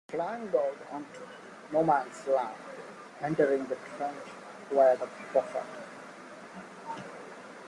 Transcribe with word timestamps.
He 0.09 0.17
climbed 0.17 0.55
out 0.55 0.75
onto 0.91 1.19
"no 1.71 1.83
man's 1.83 2.25
land", 2.25 2.55
entering 3.21 3.67
the 3.67 3.75
trench 3.97 4.17
via 4.71 4.97
the 4.97 5.05
parapet. 5.31 5.63